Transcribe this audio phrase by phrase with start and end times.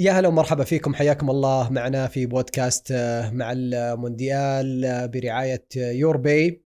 [0.00, 6.16] يا هلا ومرحبا فيكم حياكم الله معنا في بودكاست آه، مع المونديال آه، برعاية يور
[6.16, 6.64] باي.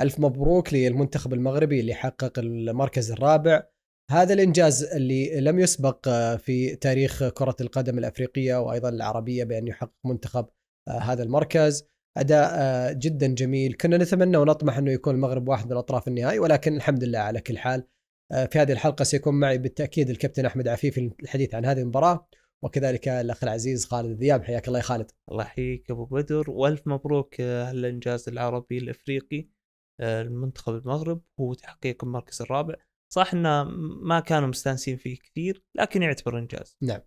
[0.00, 3.62] ألف مبروك للمنتخب المغربي اللي حقق المركز الرابع.
[4.10, 9.92] هذا الإنجاز اللي لم يسبق آه، في تاريخ كرة القدم الأفريقية وأيضا العربية بأن يحقق
[10.04, 10.46] منتخب
[10.88, 11.88] هذا المركز.
[12.16, 13.74] أداء جدا جميل.
[13.74, 17.58] كنا نتمنى ونطمح أنه يكون المغرب واحد من أطراف النهائي ولكن الحمد لله على كل
[17.58, 17.86] حال.
[18.32, 22.28] في هذه الحلقة سيكون معي بالتأكيد الكابتن أحمد عفيفي للحديث عن هذه المباراة.
[22.64, 25.10] وكذلك الأخ العزيز خالد الذياب حياك الله يا خالد.
[25.30, 26.50] الله يحييك أبو بدر.
[26.50, 29.48] وألف مبروك آه، هالإنجاز العربي الإفريقي
[30.00, 31.22] آه، المنتخب المغرب.
[31.40, 32.74] هو تحقيق المركز الرابع.
[33.12, 33.64] صح إنه
[34.02, 36.76] ما كانوا مستانسين فيه كثير لكن يعتبر إنجاز.
[36.82, 37.00] نعم.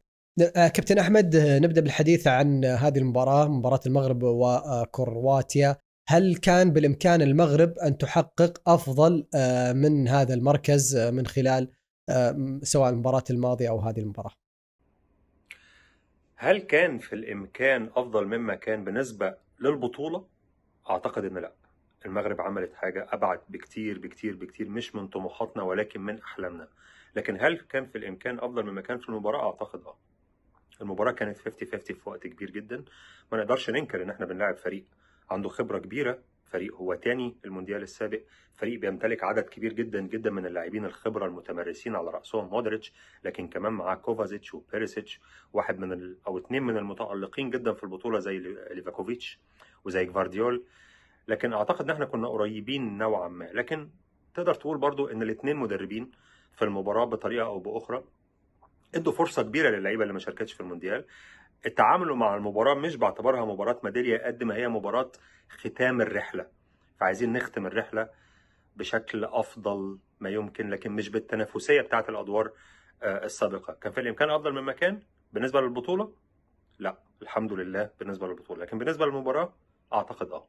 [0.55, 5.77] آه، كابتن أحمد نبدأ بالحديث عن هذه المباراة مباراة المغرب وكرواتيا
[6.09, 9.27] هل كان بالإمكان المغرب أن تحقق أفضل
[9.75, 11.71] من هذا المركز من خلال
[12.63, 14.31] سواء المباراة الماضية أو هذه المباراة؟
[16.39, 20.27] هل كان في الإمكان أفضل مما كان بالنسبة للبطولة؟
[20.89, 21.53] أعتقد إن لأ.
[22.05, 26.67] المغرب عملت حاجة أبعد بكتير بكتير بكتير مش من طموحاتنا ولكن من أحلامنا.
[27.15, 29.97] لكن هل كان في الإمكان أفضل مما كان في المباراة؟ أعتقد آه.
[30.81, 32.83] المباراة كانت 50 50 في وقت كبير جدا.
[33.31, 34.85] ما نقدرش ننكر إن إحنا بنلاعب فريق
[35.31, 36.19] عنده خبرة كبيرة
[36.51, 38.21] فريق هو تاني المونديال السابق.
[38.55, 43.73] فريق بيمتلك عدد كبير جدا جدا من اللاعبين الخبرة المتمرسين على رأسهم مودريتش لكن كمان
[43.73, 45.19] معاه كوفازيتش وبيريسيتش
[45.53, 46.17] واحد من ال...
[46.27, 48.37] أو اثنين من المتألقين جدا في البطولة زي
[48.71, 49.39] ليفاكوفيتش
[49.85, 50.63] وزي جفارديول.
[51.27, 53.45] لكن أعتقد إن إحنا كنا قريبين نوعا ما.
[53.45, 53.89] لكن
[54.33, 56.11] تقدر تقول برضو إن الاثنين مدربين
[56.55, 58.03] في المباراة بطريقة أو بأخرى
[58.95, 61.05] إدوا فرصة كبيرة للعيبة اللي ما شاركتش في المونديال.
[61.65, 65.11] التعامل مع المباراة مش بعتبرها مباراة ميدالية قد ما هي مباراة
[65.49, 66.45] ختام الرحلة.
[66.99, 68.09] فعايزين نختم الرحلة
[68.75, 72.51] بشكل أفضل ما يمكن لكن مش بالتنافسية بتاعة الأدوار
[73.03, 73.73] آه، السابقة.
[73.73, 74.99] كان في الإمكان أفضل مما كان؟
[75.33, 76.13] بالنسبة للبطولة؟
[76.79, 78.63] لا الحمد لله بالنسبة للبطولة.
[78.63, 79.53] لكن بالنسبة للمباراة
[79.93, 80.47] أعتقد آه.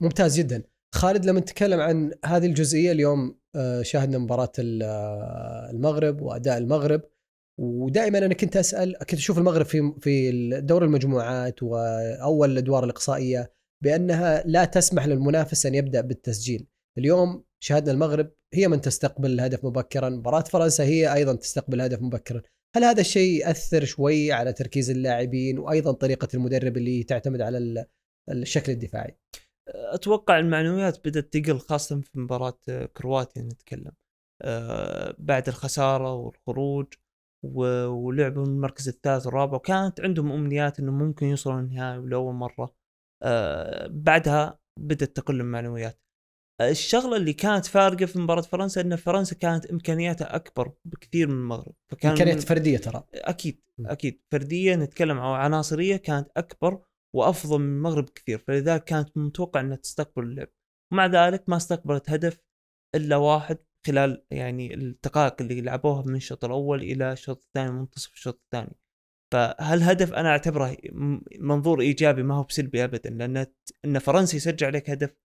[0.00, 0.62] ممتاز جدا.
[0.94, 7.00] خالد لما نتكلم عن هذه الجزئية اليوم آه، شاهدنا مباراة آه، المغرب وأداء المغرب
[7.62, 10.30] ودائما أنا كنت أسأل كنت أشوف المغرب في في
[10.60, 13.52] دور المجموعات وأول الأدوار الإقصائية
[13.84, 16.66] بأنها لا تسمح للمنافس أن يبدأ بالتسجيل.
[16.98, 22.42] اليوم شاهدنا المغرب هي من تستقبل الهدف مبكرا مباراة فرنسا هي أيضا تستقبل الهدف مبكرا.
[22.76, 27.86] هل هذا الشيء يأثر شوي على تركيز اللاعبين وأيضا طريقة المدرب اللي تعتمد على
[28.30, 29.16] الشكل الدفاعي؟
[29.68, 32.58] أتوقع المعنويات بدأت تقل خاصة في مباراة
[32.96, 33.92] كرواتيا نتكلم.
[34.42, 36.86] آه، بعد الخسارة والخروج.
[37.42, 42.74] ولعبوا المركز الثالث والرابع وكانت عندهم أمنيات إنه ممكن يوصلوا النهائي لأول مرة.
[43.22, 46.02] آه، بعدها بدأت تقل المعنويات.
[46.60, 51.74] الشغلة اللي كانت فارقة في مباراة فرنسا إن فرنسا كانت إمكانياتها أكبر بكثير من المغرب
[51.92, 53.04] فكان امكانيات فردية ترى.
[53.14, 54.22] أكيد أكيد.
[54.32, 56.82] فرديه نتكلم عن عناصرية كانت أكبر
[57.16, 60.48] وأفضل من المغرب كثير فلذلك كانت متوقع إنها تستقبل اللعب.
[60.92, 62.38] ومع ذلك ما استقبلت هدف
[62.94, 68.40] إلا واحد خلال يعني الدقائق اللي لعبوها من الشوط الأول إلى الشوط الثاني منتصف الشوط
[68.44, 68.76] الثاني
[69.32, 70.76] فهالهدف أنا أعتبره
[71.38, 73.46] منظور إيجابي ما هو بسلبي ابدا لأن
[73.84, 75.16] إن فرنسا يسجل عليك هدف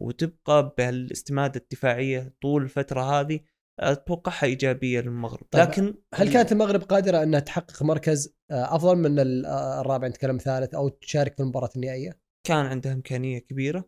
[0.00, 3.40] وتبقى بالاستمادة الدفاعية طول الفترة هذه
[3.80, 9.18] أتوقعها إيجابية للمغرب طيب لكن هل كانت المغرب قادرة أنها تحقق مركز آه، أفضل من
[9.46, 13.84] آه، الرابع نتكلم ثالث أو تشارك في المباراة النهائية؟ كان عندها إمكانية كبيرة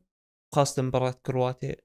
[0.54, 1.76] خاصة مباراة كرواتيا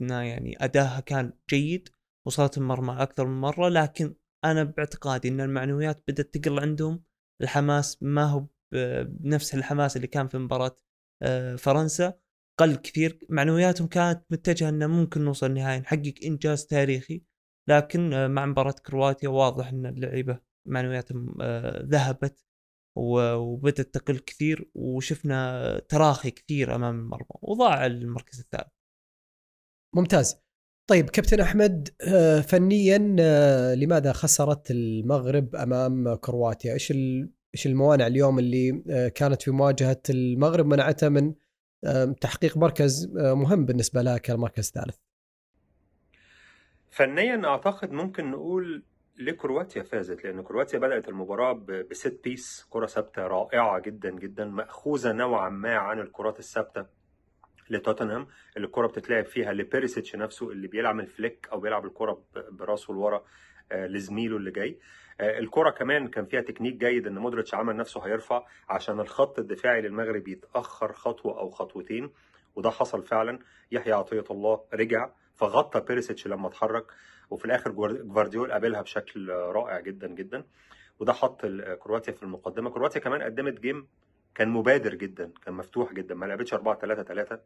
[0.00, 1.88] يعني أداها كان جيد
[2.26, 4.14] وصلت المرمى أكثر من مرة لكن
[4.44, 7.02] أنا باعتقادي إن المعنويات بدأت تقل عندهم
[7.42, 8.46] الحماس ما هو
[9.04, 10.76] بنفس الحماس اللي كان في مباراة
[11.22, 12.14] آه، فرنسا
[12.58, 17.22] قل كثير معنوياتهم كانت متجهة إنه ممكن نوصل النهائي نحقق إنجاز تاريخي
[17.68, 22.44] لكن آه، مع مباراة كرواتيا واضح إن اللعيبة معنوياتهم آه، ذهبت
[22.96, 28.77] وبدأت تقل كثير وشفنا تراخي كثير أمام المرمى وضاع المركز الثالث.
[29.94, 30.36] ممتاز.
[30.86, 31.88] طيب كابتن أحمد
[32.48, 32.98] فنيا
[33.74, 36.92] لماذا خسرت المغرب أمام كرواتيا؟ إيش
[37.54, 41.34] إيش الموانع اليوم اللي آه، كانت في مواجهة المغرب منعتها من
[42.20, 44.96] تحقيق مركز آه، مهم بالنسبة لها كالمركز الثالث؟
[46.90, 48.82] فنيا أعتقد ممكن نقول
[49.16, 51.52] ليه كرواتيا فازت لأن كرواتيا بدأت المباراة
[51.90, 56.86] ب set piece كرة ثابتة رائعة جدا جدا مأخوذة نوعا ما عن الكرات الثابتة
[57.70, 58.26] لتوتنهام
[58.56, 63.24] اللي الكرة بتتلعب فيها لبيريسيتش نفسه اللي بيلعب ال flick أو بيلعب الكرة براسه لورا
[63.72, 64.78] آه، لزميله اللي جاي.
[65.20, 69.80] آه، الكرة كمان كان فيها تكنيك جيد إن مودريتش عمل نفسه هيرفع عشان الخط الدفاعي
[69.82, 72.10] للمغرب يتأخر خطوة أو خطوتين
[72.56, 73.38] وده حصل فعلا.
[73.72, 76.84] يحيى عطية الله رجع فغطى بيريسيتش لما اتحرك
[77.30, 80.44] وفي الآخر جفارديول قابلها بشكل رائع جدا جدا.
[81.00, 81.46] وده حط
[81.82, 82.70] كرواتيا في المقدمة.
[82.70, 83.88] كرواتيا كمان قدمت game
[84.38, 87.40] كان مبادر جدا كان مفتوح جدا ما لعبتش 4 3 3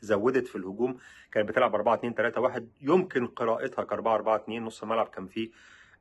[0.00, 0.98] زودت في الهجوم
[1.32, 5.26] كانت بتلعب 4 2 3 1 يمكن قراءتها ك 4 4 2 نص الملعب كان
[5.26, 5.50] فيه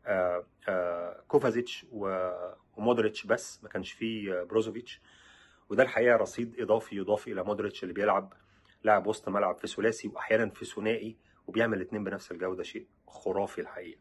[0.06, 5.01] آه، آه، كوفازيتش ومودريتش بس ما كانش فيه آه، بروزوفيتش.
[5.69, 8.33] وده الحقيقة رصيد إضافي يضاف إلى مودريتش اللي بيلعب
[8.83, 11.18] لاعب وسط ملعب في ثلاثي واحيانا في ثنائي
[11.48, 14.00] وبيعمل الاثنين بنفس الجودة شيء خرافي الحقيقة.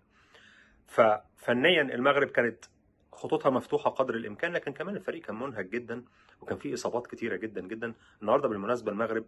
[0.87, 2.64] ففنيا المغرب كانت
[3.12, 6.05] خطوطها مفتوحة قدر الإمكان لكن كمان الفريق كان منهك جدا
[6.41, 7.94] وكان فيه إصابات كتيرة جدا جدا.
[8.23, 9.25] النهارده بالمناسبة المغرب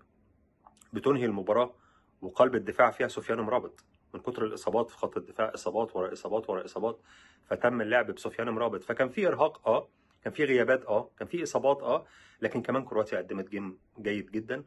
[0.93, 1.75] بتنهي المباراة
[2.23, 3.85] وقلب الدفاع فيها سفيان مرابط.
[4.15, 7.01] من كتر الإصابات في خط الدفاع إصابات ورا إصابات ورا إصابات
[7.47, 8.85] فتم اللعب بسفيان مرابط.
[8.85, 9.89] فكان في إرهاق آه.
[10.25, 11.11] كان في غيابات آه.
[11.19, 12.07] كان في إصابات آه.
[12.41, 14.65] لكن كمان كرواتيا قدمت جيم جيد جدا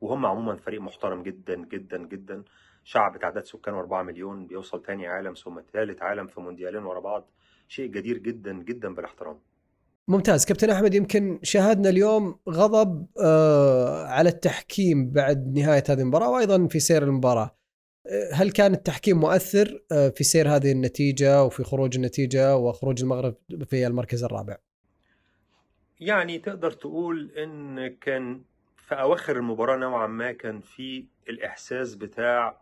[0.00, 2.44] وهم عموما فريق محترم جدا جدا جدا.
[2.84, 7.30] شعب تعداد سكانه 4 مليون بيوصل تاني عالم ثم ثالث عالم في مونديالين ورا بعض.
[7.70, 9.38] شيء جدير جدا جدا بالاحترام.
[10.08, 10.44] ممتاز.
[10.44, 16.80] كابتن أحمد يمكن شاهدنا اليوم غضب آه على التحكيم بعد نهاية هذه المباراة وأيضا في
[16.80, 17.56] سير المباراة.
[18.06, 23.34] آه، هل كان التحكيم مؤثر آه، في سير هذه النتيجة وفي خروج النتيجة وخروج المغرب
[23.64, 24.56] في المركز الرابع؟
[26.00, 28.42] يعني تقدر تقول إن كان
[28.76, 32.60] في أواخر المباراة نوعا ما كان في الإحساس بتاع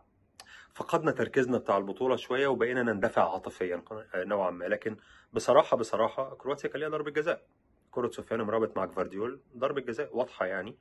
[0.79, 3.83] فقدنا تركيزنا بتاع البطولة شوية وبقينا نندفع عاطفيا
[4.15, 4.65] نوعا ما.
[4.65, 4.97] لكن
[5.33, 7.45] بصراحة بصراحة كرواتيا كان ليها ضربة جزاء.
[7.91, 10.77] كره سفيان مرابط مع جفارديول ضربة جزاء واضحة يعني.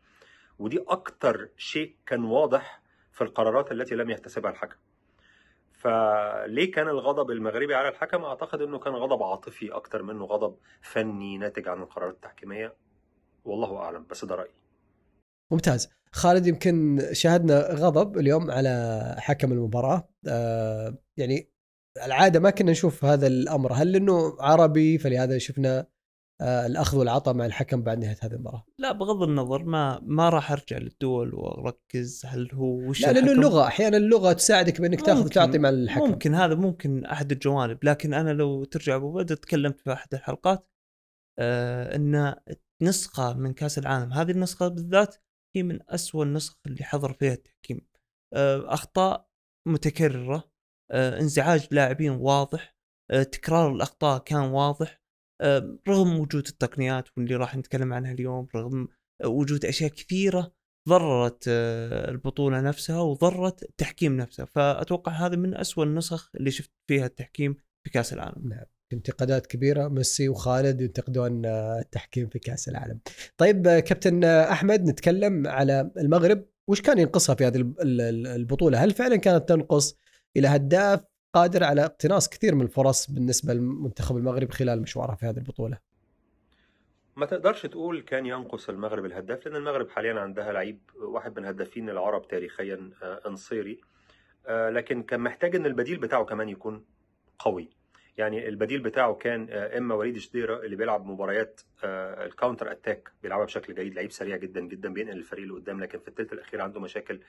[0.58, 4.76] ودي أكتر شيء كان واضح في القرارات التي لم يحتسبها الحكم.
[5.72, 11.38] فليه كان الغضب المغربي على الحكم؟ أعتقد إنه كان غضب عاطفي أكتر منه غضب فني
[11.38, 12.74] ناتج عن القرارات التحكيمية.
[13.44, 14.54] والله أعلم بس ده رأيي.
[15.50, 15.97] ممتاز.
[16.12, 20.08] خالد يمكن شاهدنا غضب اليوم على حكم المباراة.
[20.28, 21.50] آه يعني
[22.06, 23.72] العادة ما كنا نشوف هذا الأمر.
[23.72, 25.86] هل إنه عربي؟ فلهذا شفنا
[26.40, 28.64] آه الأخذ والعطاء مع الحكم بعد نهاية هذه المباراة.
[28.78, 33.66] لا بغض النظر ما ما راح أرجع للدول وأركز هل هو وش لا لأنه؟ اللغة
[33.66, 36.10] أحيانا اللغة تساعدك بإنك تأخذ ممكن- تعطي مع الحكم.
[36.10, 37.78] ممكن هذا ممكن أحد الجوانب.
[37.84, 40.68] لكن أنا لو ترجع أبو بدر تكلمت في أحد الحلقات
[41.38, 42.34] آه إن
[42.82, 45.16] نسخة من كأس العالم هذه النسخة بالذات
[45.56, 47.80] هي من أسوأ النسخ اللي حضر فيها التحكيم.
[48.34, 49.28] آه أخطاء
[49.68, 50.50] متكررة
[50.90, 52.76] آه انزعاج لاعبين واضح
[53.10, 55.00] آه تكرار الأخطاء كان واضح
[55.88, 58.88] رغم وجود التقنيات واللي راح نتكلم عنها اليوم رغم
[59.24, 60.52] وجود أشياء كثيرة
[60.88, 64.44] ضررت البطولة نفسها وضرت التحكيم نفسه.
[64.44, 67.54] فأتوقع هذه من أسوأ النسخ اللي شفت فيها التحكيم
[67.84, 68.48] في كأس العالم.
[68.48, 68.64] نعم.
[68.92, 72.98] انتقادات كبيرة ميسي وخالد ينتقدون آه، التحكيم في كأس العالم.
[73.36, 78.00] طيب آه، كابتن آه، أحمد نتكلم على المغرب وش كان ينقصها في هذه الب- ال-
[78.00, 79.96] ال- البطولة؟ هل فعلا كانت تنقص
[80.36, 81.04] إلى هداف
[81.34, 85.78] قادر على اقتناص كثير من الفرص بالنسبة للمنتخب المغربي خلال مشوارها في هذه البطولة؟
[87.16, 91.90] ما تقدرش تقول كان ينقص المغرب الهداف لأن المغرب حاليا عندها لعيب واحد من هدافين
[91.90, 92.90] العرب تاريخيا
[93.26, 93.80] أنصيري
[94.48, 96.84] لكن كان محتاج إن البديل بتاعه كمان يكون
[97.38, 97.68] قوي
[98.18, 103.12] يعني البديل بتاعه كان آه، إما وليد شديرة اللي بيلعب مباريات آه، ال counter attack
[103.22, 106.80] بيلعبها بشكل جيد لعيب سريع جدا جدا بينقل الفريق لقدام لكن في الثلث الأخير عنده
[106.80, 107.20] مشاكل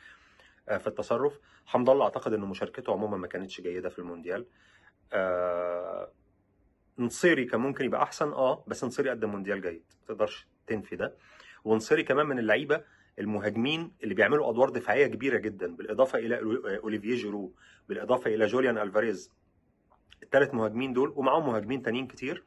[0.69, 1.39] آه، في التصرف.
[1.65, 4.45] حمد الله أعتقد ان مشاركته عموما ما كانتش جيدة في المونديال.
[6.99, 11.15] نصيري كان ممكن يبقى أحسن آه بس نصيري قدم مونديال جيد ما تقدرش تنفي ده.
[11.63, 12.83] ونصيري كمان من اللعيبة
[13.19, 16.39] المهاجمين اللي بيعملوا أدوار دفاعية كبيرة جدا بالإضافة إلى
[16.77, 17.53] اوليفيه جيرو
[17.89, 19.31] بالإضافة إلى جوليان ألفاريز.
[20.33, 22.43] الثلاث مهاجمين دول ومعاهم مهاجمين تانيين كتير.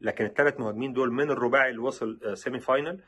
[0.00, 3.00] لكن الثلاث مهاجمين دول من الرباعي اللي وصل آه، semi final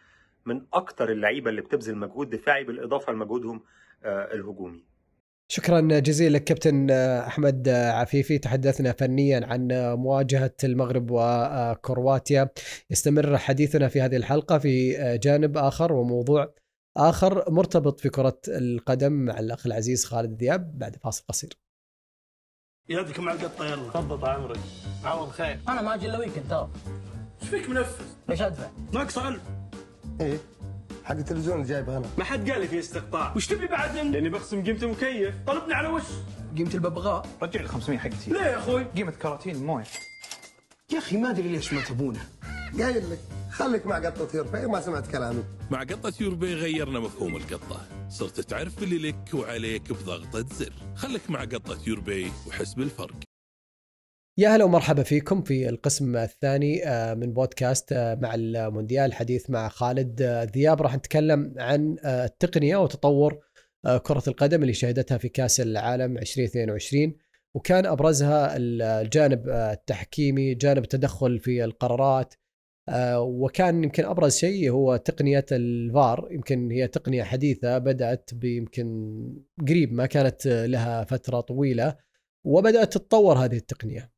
[0.46, 3.62] من أكتر اللعيبة اللي بتبذل مجهود دفاعي بالإضافة لمجهودهم
[4.04, 4.84] آه، الهجومي.
[5.48, 8.38] شكرا جزيلا لك كابتن آه، أحمد آه، عفيفي.
[8.38, 12.48] تحدثنا فنيا عن آه، مواجهة المغرب وكرواتيا.
[12.90, 16.54] يستمر حديثنا في هذه الحلقة في آه، جانب آخر وموضوع
[16.96, 21.63] آخر مرتبط في كرة القدم مع الأخ العزيز خالد دياب بعد فاصل قصير.
[22.88, 24.60] يدك مع القطه يلا ضبط عمري
[25.04, 25.58] عوض خير.
[25.68, 26.68] أنا ما أجي إلا ويكند ترى
[27.42, 29.40] إيش فيك منفذ؟ ليش أدفع؟ ناقص علم
[30.20, 30.38] إيه.
[31.04, 32.06] حق التلفزيون اللي جايبه أنا.
[32.18, 35.74] ما حد قال لي في استقطاع وش تبي بعد مني؟ لأني بخصم قيمه المكيف طلبني
[35.74, 36.02] على وش؟
[36.56, 37.26] قيمة الببغاء.
[37.42, 39.84] رجع لي 500 حقتي ليه يا أخوي؟ قيمة كراتين موية.
[40.92, 42.20] يا أخي ما أدري ليش ما تبونه.
[42.80, 43.18] قايل لك.
[43.54, 45.44] خليك مع قطة يرفع ما سمعت كلامي.
[45.70, 48.08] مع قطة يوربي غيرنا مفهوم القطة.
[48.08, 53.14] صرت تعرف اللي لك وعليك بضغطة زر خلك مع قطة يوربي وحس بالفرق.
[54.38, 59.68] يا هلا ومرحبا فيكم في القسم الثاني آه، من بودكاست آه، مع المونديال حديث مع
[59.68, 60.82] خالد آه، ذياب.
[60.82, 63.38] راح نتكلم عن التقنية وتطور
[64.02, 67.16] كرة القدم اللي شهدتها في كأس العالم 2022
[67.54, 72.34] وكان أبرزها الجانب التحكيمي جانب التدخل في القرارات
[73.18, 76.28] وكان يمكن أبرز شيء هو تقنيه الفار.
[76.30, 78.86] يمكن هي تقنية حديثة بدأت بيمكن
[79.68, 81.96] قريب ما كانت لها فترة طويلة
[82.44, 84.12] وبدأت تتطور هذه التقنية.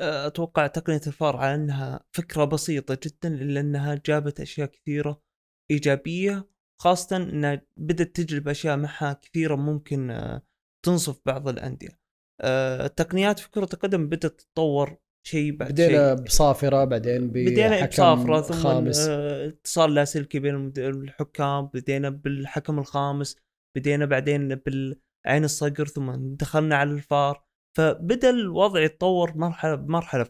[0.00, 5.22] أتوقع تقنية الفار على أنها فكرة بسيطة جدا إلا أنها جابت أشياء كثيرة
[5.70, 6.48] إيجابية
[6.80, 10.42] خاصة انها بدأت تجلب أشياء معها كثيرة ممكن آه،
[10.84, 12.00] تنصف بعض الأندية.
[12.40, 18.40] آه، التقنيات في كره القدم بدأت تتطور شيء بعد بدينا شيء بصافرة بعدين بدينا بصافرة
[18.40, 19.08] ثم خامس.
[19.08, 23.36] اتصال لاسلكي بين الحكام بدينا بالحكم الخامس
[23.76, 27.44] بدينا بعدين بالعين الصقر ثم دخلنا على الفار.
[27.76, 30.24] فبدأ الوضع يتطور مرحلة بمرحلة.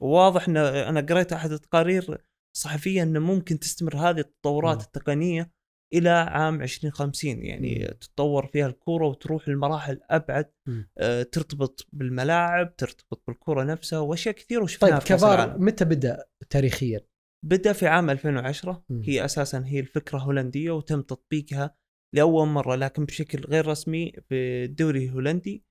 [0.00, 2.18] فواضح إن أنا قريت أحد التقارير
[2.56, 4.82] الصحفيه إنه ممكن تستمر هذه التطورات مم.
[4.82, 5.55] التقنية.
[5.94, 7.86] إلى عام 2050 يعني مم.
[8.00, 10.52] تتطور فيها الكره وتروح لمراحل أبعد.
[10.98, 15.58] آه، ترتبط بالملاعب ترتبط بالكره نفسها وأشياء كثيرة وشفناها طيب كفار.
[15.58, 17.00] متى بدأ تاريخيا؟
[17.44, 19.02] بدأ في عام 2010 مم.
[19.04, 21.74] هي أساسا هي الفكرة هولندية وتم تطبيقها
[22.14, 25.64] لأول مرة لكن بشكل غير رسمي في الدوري الهولندي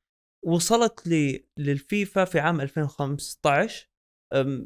[0.46, 1.08] وصلت
[1.58, 3.95] للفيفا في عام 2015 أم،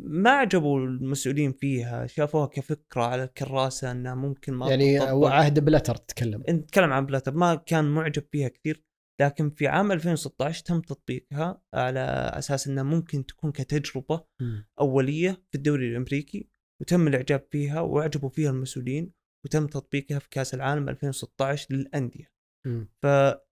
[0.04, 5.28] ما عجبوا المسؤولين فيها شافوها كفكرة على الكراسه إنها ممكن ما يعني تطبق.
[5.28, 8.84] عهد بلاتر تتكلم نتكلم عن بلاتر ما كان معجب فيها كثير
[9.22, 12.00] لكن في عام 2016 تم تطبيقها على
[12.34, 14.68] أساس إنها ممكن تكون كتجربة مم.
[14.80, 16.50] أولية في الدوري الأمريكي
[16.82, 19.12] وتم الإعجاب فيها وأعجبوا فيها المسؤولين
[19.46, 22.32] وتم تطبيقها في كأس العالم 2016 للأندية
[22.68, 22.90] مم.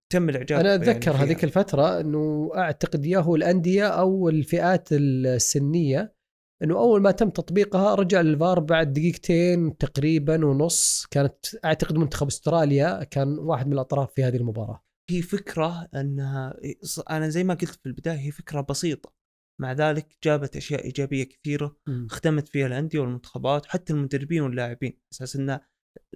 [0.09, 1.23] فتم الإعجاب أنا يعني أتذكر فيها.
[1.23, 6.17] هذيك الفترة إنه أعتقد ياهو الأندية أو الفئات السنية
[6.63, 11.05] إنه أول ما تم تطبيقها رجع للفار بعد دقيقتين تقريبا ونص.
[11.11, 14.83] كانت أعتقد منتخب أستراليا كان واحد من الأطراف في هذه المباراة.
[15.09, 16.57] هي فكرة أنها
[17.09, 19.13] أنا زي ما قلت في البداية هي فكرة بسيطة.
[19.61, 24.99] مع ذلك جابت أشياء إيجابية كثيرة خدمت فيها الأندية والمنتخبات حتى المدربين واللاعبين.
[25.13, 25.59] أساس إنه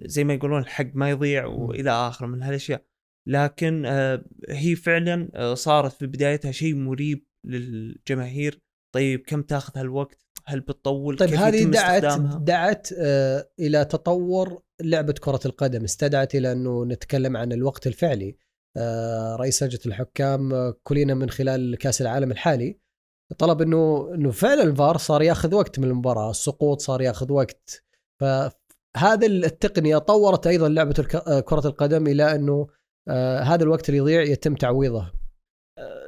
[0.02, 2.91] زي ما يقولون الحق ما يضيع وإلى اخره من هالأشياء.
[3.28, 8.58] لكن آه، هي فعلا آه، صارت في بدايتها شيء مريب للجماهير.
[8.94, 15.12] طيب كم تاخذ هالوقت؟ هل بتطول؟ طيب هذه دعت استخدامها؟ دعت آه، إلى تطور لعبة
[15.12, 15.84] كرة القدم.
[15.84, 18.36] استدعت إلى أنه نتكلم عن الوقت الفعلي.
[18.76, 22.78] آه، رئيس لجنة الحكام كلنا من خلال كأس العالم الحالي.
[23.38, 27.84] طلب أنه أنه فعلا الفار صار ياخذ وقت من المباراة السقوط صار ياخذ وقت.
[28.20, 30.92] فهذا التقنية طورت أيضا لعبة
[31.40, 32.68] كرة القدم إلى أنه
[33.08, 35.12] آه، هذا الوقت اللي يضيع يتم تعويضه.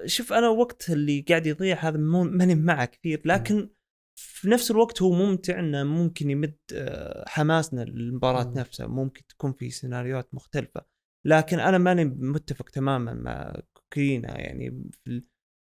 [0.06, 3.70] شوف أنا وقت اللي قاعد يضيع هذا ماني معه كثير لكن
[4.20, 8.54] في نفس الوقت هو ممتع إنه ممكن يمد آه، حماسنا للمباراة مم.
[8.58, 10.84] نفسها ممكن تكون في سيناريوهات مختلفة.
[11.26, 14.90] لكن أنا ماني متفق تماما مع كوكينا يعني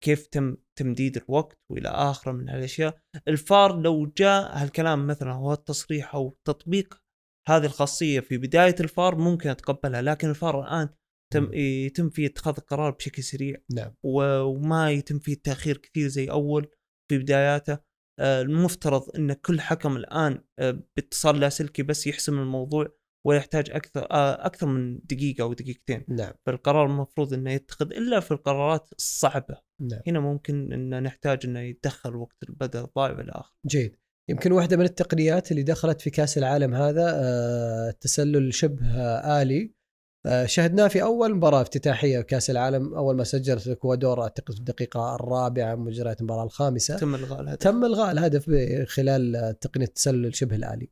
[0.03, 2.99] كيف تم تمديد الوقت وإلى آخره من هالأشياء.
[3.27, 7.01] الفار لو جاء هالكلام مثلا هو التصريح أو تطبيق
[7.47, 10.89] هذه الخاصية في بداية الفار ممكن أتقبلها لكن الفار الآن
[11.33, 13.55] تم يتم فيه اتخاذ القرار بشكل سريع.
[13.73, 13.95] نعم.
[14.03, 16.67] وما يتم فيه التأخير كثير زي أول
[17.11, 17.89] في بداياته.
[18.19, 22.87] آه، المفترض إن كل حكم الآن آه، باتصال لاسلكي بس يحسم الموضوع
[23.27, 26.05] ولا يحتاج أكثر آه، أكثر من دقيقة أو دقيقتين.
[26.07, 26.33] نعم.
[26.45, 29.57] فالقرار المفروض إنه يتخذ إلا في القرارات الصعبة.
[29.81, 30.01] نعم.
[30.07, 33.95] هنا ممكن ان نحتاج إنه يتدخل وقت البدل الضائع والى اخره جيد.
[34.29, 37.19] يمكن واحدة من التقنيات اللي دخلت في كأس العالم هذا
[37.89, 39.41] التسلل شبه آه،
[40.25, 45.15] آه، شهدناه في أول مباراة افتتاحية كأس العالم أول ما سجلت الإكوادور أعتقد في الدقيقة
[45.15, 46.97] الرابعة من مجريات المباراة الخامسة.
[46.97, 47.59] تم الغاء الهدف.
[47.59, 48.49] تم إلغاء الهدف
[48.87, 50.91] خلال تقنية التسلل شبه الآلي.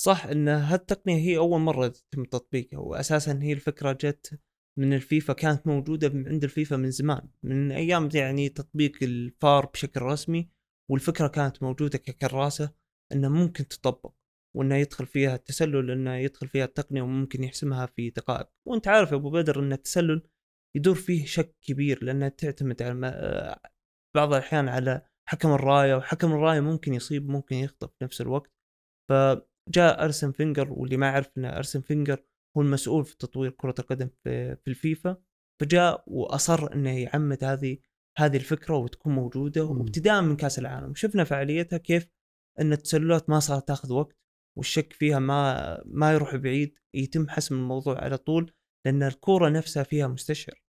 [0.00, 4.40] صح إن هالتقنية هي أول مرة يتم تطبيقها واساسا هي الفكرة جت
[4.78, 10.50] من الفيفا كانت موجودة عند الفيفا من زمان من أيام يعني تطبيق الفار بشكل رسمي
[10.90, 12.70] والفكرة كانت موجودة ككراسة
[13.12, 14.17] إنه ممكن تطبق.
[14.56, 18.48] وإنه يدخل فيها التسلل إنه يدخل فيها التقنية وممكن يحسمها في دقائق.
[18.68, 20.22] وأنت عارف يا أبو بدر إن التسلل
[20.76, 23.58] يدور فيه شك كبير لانها تعتمد على ما-
[24.16, 28.52] بعض الأحيان على حكم الراية وحكم الراية ممكن يصيب ممكن يخطئ في نفس الوقت.
[29.10, 32.24] فجاء أرسن فينجر واللي ما يعرف إن أرسن فينجر
[32.56, 35.16] هو المسؤول في تطوير كرة القدم في, في الفيفا.
[35.60, 37.78] فجاء وأصر إنه يعمد هذه
[38.18, 39.64] هذه الفكرة وتكون موجودة.
[39.64, 40.94] وابتداء من كأس العالم.
[40.94, 42.08] شفنا فعاليتها كيف
[42.60, 44.16] إن التسللات ما صارت تاخذ وقت.
[44.58, 48.52] والشك فيها ما ما يروح بعيد يتم حسم الموضوع على طول
[48.86, 50.62] لأن الكورة نفسها فيها مستشعر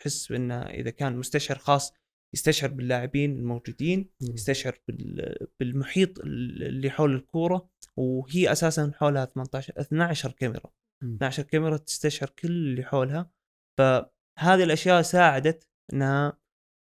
[0.00, 1.92] تحس انه إذا كان مستشعر خاص
[2.34, 4.34] يستشعر باللاعبين الموجودين مم.
[4.34, 10.70] يستشعر بال- بالمحيط اللي حول الكورة وهي أساسا حولها 18 12 كاميرا
[11.02, 11.14] مم.
[11.14, 13.30] 12 كاميرا تستشعر كل اللي حولها
[13.78, 16.38] فهذه الأشياء ساعدت إنها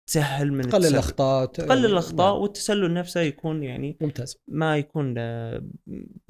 [0.07, 0.87] تسهل من تقلل.
[0.87, 2.43] الأخطاء تقلل الأخطاء نعم.
[2.43, 5.69] والتسلل نفسه يكون يعني ممتاز ما يكون آه،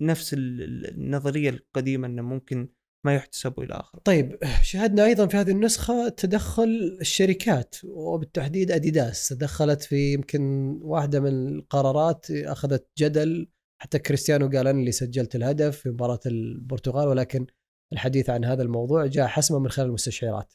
[0.01, 2.69] نفس ال- ال- النظرية القديمة إنه ممكن
[3.07, 4.01] ما يحتسب إلى آخره.
[4.05, 10.43] طيب شاهدنا أيضا في هذه النسخة تدخل الشركات وبالتحديد أديداس تدخلت في يمكن
[10.83, 13.49] واحدة من القرارات أخذت جدل
[13.83, 17.47] حتى كريستيانو قال أنا اللي سجلت الهدف في مباراة البرتغال ولكن
[17.93, 20.55] الحديث عن هذا الموضوع جاء حسمه من خلال المستشعرات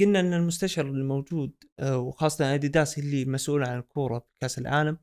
[0.00, 4.98] قلنا إن المستشعر الموجود آه، وخاصة اديداس اللي مسؤوله عن الكورة في كأس العالم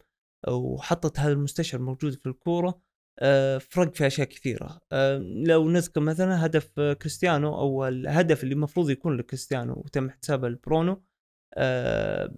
[0.47, 2.81] آه، وحطت هذا المستشعر موجود في الكورة
[3.21, 4.79] آه، فرق في أشياء كثيرة.
[4.91, 10.49] آه، لو نذكر مثلا هدف آه، كريستيانو أو الهدف اللي المفروض يكون لكريستيانو وتم احتسابه
[10.49, 11.03] لبرونو
[11.57, 12.33] آه،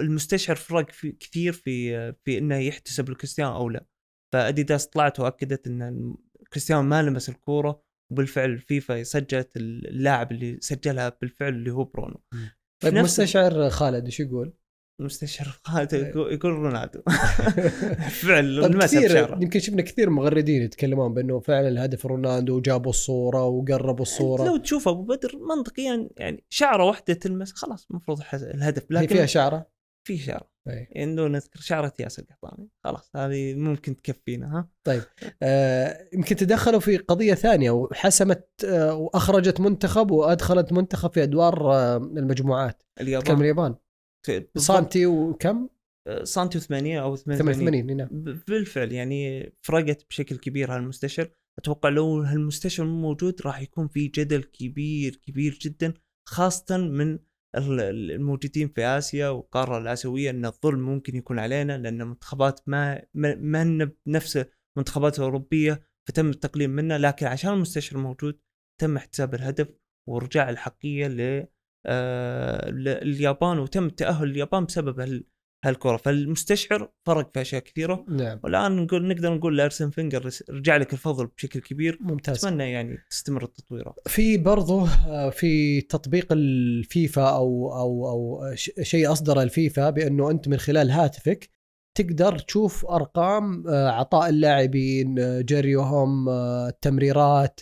[0.00, 3.86] المستشعر فرق في كثير في آه، في إنه يحتسب لكريستيانو أو لا.
[4.32, 6.14] فاديداس طلعت وأكدت إن
[6.52, 7.83] كريستيانو ما لمس الكورة
[8.14, 12.20] وبالفعل فيفا سجلت اللاعب اللي سجلها بالفعل اللي هو برونو.
[12.82, 14.52] طيب مستشعر خالد إيش يقول؟
[15.00, 17.02] مستشعر خالد يقول يقول رونالدو.
[18.22, 24.02] فعل طيب كثير يمكن شفنا كثير مغردين يتكلمون بأنه فعلا الهدف رونالدو وجابوا الصورة وقربوا
[24.02, 24.44] الصورة.
[24.44, 28.82] لو تشوف أبو بدر منطقيا يعني شعرة واحدة تلمس خلاص المفروض الهدف.
[28.92, 29.73] هي لكن فيها شعرة؟
[30.04, 30.88] في شعره أي.
[30.90, 34.68] يعني لو نذكر شعره ياسر القحطاني خلاص هذه ممكن تكفينا ها؟
[35.42, 41.96] آه، يمكن تدخلوا في قضية ثانية وحسمت آه، وأخرجت منتخب وأدخلت منتخب في أدوار آه،
[41.96, 42.82] المجموعات.
[42.96, 43.40] كم اليابان.
[43.40, 43.74] اليابان
[44.28, 44.58] بالضبط.
[44.58, 45.68] سانتي وكم؟
[46.22, 48.08] سانتي 80 أو 88 88 نعم
[48.46, 54.42] بالفعل يعني فرقت بشكل كبير هالمستشعر أتوقع لو هالمستشعر مو موجود راح يكون في جدل
[54.42, 55.94] كبير كبير جدا
[56.28, 57.18] خاصه من
[57.54, 63.92] الموجودين في آسيا والقارة الآسيوية إن الظلم ممكن يكون علينا لأن المنتخبات ما ما هن
[64.06, 64.46] بنفس
[64.76, 68.40] المنتخبات الأوروبية فتم التقليل منها لكن عشان المستشعر موجود
[68.80, 69.68] تم احتساب الهدف
[70.08, 71.46] ورجاع الأحقية ل
[71.86, 75.00] آه، لليابان وتم تأهل اليابان بسبب
[75.68, 75.96] هالكرة.
[75.96, 78.04] فالمستشعر فرق في أشياء كثيرة.
[78.08, 78.40] نعم.
[78.44, 81.98] والآن نقول نقدر نقول لأرسين فينجر رجع لك الفضل بشكل كبير.
[82.00, 82.44] ممتاز.
[82.44, 89.42] أتمنى يعني تستمر التطويرات في برضه آه، في تطبيق الفيفا أو أو أو شيء أصدر
[89.42, 91.50] الفيفا بأنه أنت من خلال هاتفك
[91.96, 96.28] تقدر تشوف أرقام آه، عطاء اللاعبين آه، جريهم
[96.68, 97.60] التمريرات.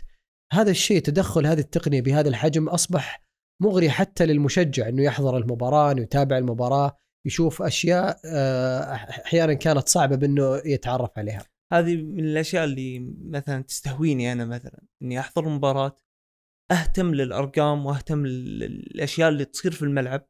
[0.52, 3.24] هذا الشيء تدخل هذه التقنية بهذا الحجم أصبح
[3.62, 6.98] مغري حتى للمشجع إنه يحضر المباراة إنه يتابع المباراة.
[7.26, 11.44] يشوف أشياء آه، أحيانا كانت صعبة بأنه يتعرف عليها.
[11.72, 15.96] هذه من الأشياء اللي مثلا تستهويني أنا مثلا إني أحضر مباراة
[16.70, 20.28] أهتم للأرقام وأهتم للأشياء اللي تصير في الملعب.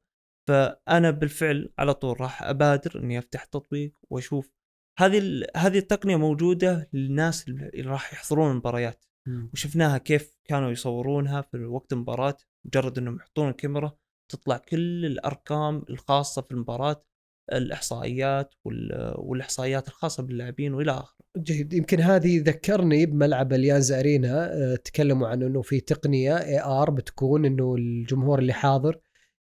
[0.48, 4.52] فأنا بالفعل على طول راح أبادر إني أفتح تطبيق وأشوف
[4.98, 9.05] هذه هذه التقنية موجودة للناس اللي راح يحضرون المباريات.
[9.52, 13.96] وشفناها كيف كانوا يصورونها في وقت المباراة مجرد إنهم يحطون الكاميرا
[14.33, 17.05] تطلع كل الأرقام الخاصة في المباراة
[17.53, 21.16] الإحصائيات وال- والإحصائيات الخاصة باللاعبين وإلى آخره.
[21.38, 26.90] جيد يمكن هذه ذكرني بملعب اليانز أرينا آه، تكلموا عن إنه في تقنية اي ار
[26.90, 28.99] بتكون إنه الجمهور اللي حاضر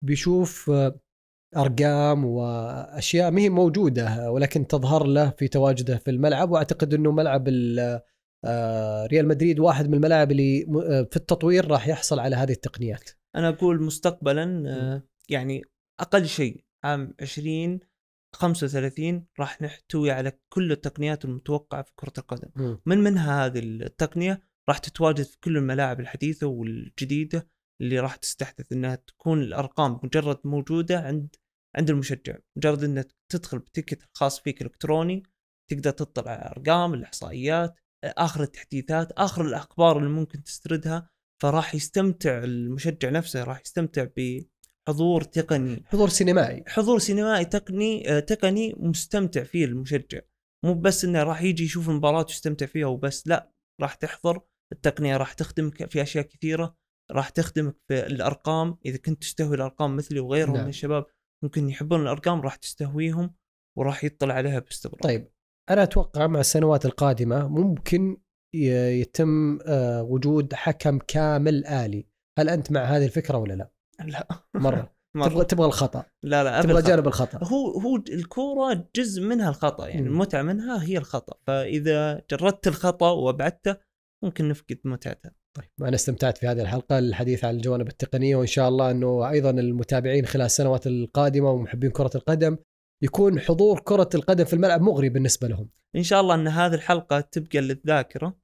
[0.05, 1.01] بيشوف آه،
[1.57, 7.48] أرقام وأشياء ما هي موجودة ولكن تظهر له في تواجده في الملعب وأعتقد إنه ملعب
[8.44, 10.64] آه، ريال مدريد واحد من الملاعب اللي
[11.11, 13.11] في التطوير راح يحصل على هذه التقنيات.
[13.37, 15.62] أنا أقول مستقبلا آه، يعني
[16.01, 17.81] أقل شيء عام 20
[18.37, 22.49] 35 راح نحتوي على كل التقنيات المتوقعة في كرة القدم.
[22.57, 22.81] مم.
[22.87, 27.49] من منها هذه التقنية راح تتواجد في كل الملاعب الحديثة والجديدة
[27.81, 31.37] اللي راح تستحدث إنها تكون الأرقام مجرد موجودة عند
[31.77, 35.23] عند المشجع مجرد إنك تدخل بتيكت الخاص فيك الكتروني
[35.71, 41.11] تقدر تطلع على الأرقام الإحصائيات آخر التحديثات آخر الأخبار اللي ممكن تستردها
[41.42, 46.64] فراح يستمتع المشجع نفسه راح يستمتع بحضور تقني حضور سينمائي.
[46.66, 50.20] حضور سينمائي تقني آه، تقني مستمتع فيه المشجع
[50.64, 54.40] مو بس إنه راح يجي يشوف المباراه ويستمتع فيها وبس لا راح تحضر
[54.72, 56.77] التقنية راح تخدمك في أشياء كثيرة
[57.11, 60.62] راح تخدمك في الأرقام إذا كنت تستهوي الأرقام مثلي وغيرهم نعم.
[60.62, 61.07] من الشباب
[61.44, 63.35] ممكن يحبون الأرقام راح تستهويهم
[63.79, 65.31] وراح يطلع عليها باستمرار طيب
[65.70, 68.16] أنا أتوقع مع السنوات القادمة ممكن
[68.54, 72.06] يتم آه، وجود حكم كامل آلي.
[72.38, 73.70] هل أنت مع هذه الفكرة ولا لا؟
[74.04, 75.28] لا مرة مرة.
[75.28, 76.88] تبغى تبغى الخطأ لا لا تبغى الخطأ.
[76.88, 80.06] جانب الخطأ هو هو الكورة جزء منها الخطأ يعني.
[80.06, 83.76] المتعة منها هي الخطأ فإذا جردت الخطأ وأبعدته
[84.24, 88.68] ممكن نفقد متعتها طيب أنا استمتعت في هذه الحلقة الحديث عن الجوانب التقنية وإن شاء
[88.68, 92.56] الله إنه أيضا المتابعين خلال السنوات القادمة ومحبين كرة القدم
[93.02, 95.68] يكون حضور كرة القدم في الملعب مغري بالنسبة لهم.
[95.96, 98.37] إن شاء الله أن هذه الحلقة تبقى للذاكرة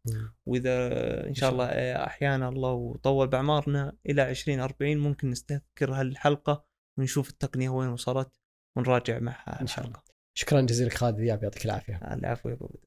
[0.47, 0.89] وإذا
[1.29, 6.65] إن شاء الله أحيانا الله وطول باعمارنا إلى 20 40 ممكن نستذكر هالحلقة
[6.99, 8.41] ونشوف التقنية وين وصلت
[8.77, 10.15] ونراجع معها إن شاء الله الحلقة.
[10.37, 12.81] شكرا جزيلا لك خالد دياب يعطيك العافية العفو يا بدر.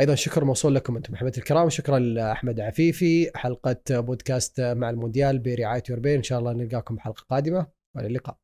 [0.00, 5.82] أيضا شكر موصول لكم أنتم احبتي الكرام شكرا لأحمد عفيفي حلقة بودكاست مع المونديال برعاية
[5.90, 8.38] يوربين إن شاء الله نلقاكم حلقة قادمة وإلى اللقاء